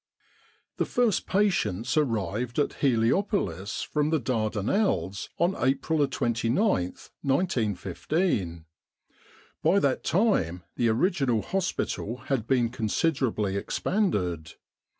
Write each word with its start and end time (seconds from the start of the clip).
The 0.77 0.85
first 0.87 1.27
patients 1.27 1.95
arrived 1.95 2.57
at 2.57 2.73
Heliopolis 2.81 3.83
from 3.83 4.09
the 4.09 4.17
Dardanelles 4.19 5.29
on 5.37 5.55
April 5.55 6.07
29, 6.07 6.55
1915. 6.57 8.65
By 9.61 9.77
that 9.79 10.03
time 10.03 10.63
the 10.75 10.89
original 10.89 11.43
hospital 11.43 12.17
had 12.31 12.47
been 12.47 12.69
considerably 12.69 13.55
expanded. 13.55 14.53